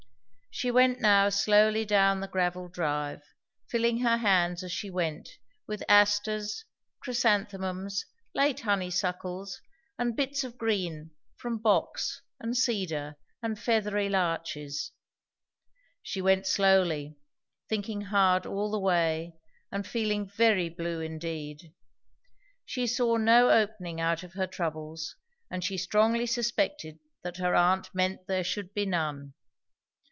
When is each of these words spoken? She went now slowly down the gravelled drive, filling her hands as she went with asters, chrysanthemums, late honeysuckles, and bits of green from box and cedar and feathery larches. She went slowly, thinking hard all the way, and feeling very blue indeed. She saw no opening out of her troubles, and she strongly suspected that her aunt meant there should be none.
She 0.53 0.69
went 0.69 0.99
now 0.99 1.29
slowly 1.29 1.85
down 1.85 2.19
the 2.19 2.27
gravelled 2.27 2.73
drive, 2.73 3.23
filling 3.69 3.99
her 4.01 4.17
hands 4.17 4.61
as 4.63 4.71
she 4.71 4.89
went 4.91 5.29
with 5.65 5.81
asters, 5.89 6.65
chrysanthemums, 6.99 8.05
late 8.35 8.59
honeysuckles, 8.59 9.61
and 9.97 10.15
bits 10.15 10.43
of 10.43 10.57
green 10.59 11.11
from 11.37 11.57
box 11.57 12.21
and 12.39 12.55
cedar 12.55 13.15
and 13.41 13.57
feathery 13.57 14.07
larches. 14.09 14.91
She 16.03 16.21
went 16.21 16.45
slowly, 16.45 17.15
thinking 17.69 18.01
hard 18.01 18.45
all 18.45 18.69
the 18.69 18.79
way, 18.79 19.37
and 19.71 19.87
feeling 19.87 20.27
very 20.29 20.67
blue 20.69 20.99
indeed. 20.99 21.73
She 22.65 22.85
saw 22.87 23.15
no 23.17 23.49
opening 23.49 23.99
out 24.01 24.21
of 24.21 24.33
her 24.33 24.47
troubles, 24.47 25.15
and 25.49 25.63
she 25.63 25.77
strongly 25.77 26.25
suspected 26.27 26.99
that 27.23 27.37
her 27.37 27.55
aunt 27.55 27.95
meant 27.95 28.27
there 28.27 28.43
should 28.43 28.73
be 28.75 28.85
none. 28.85 29.33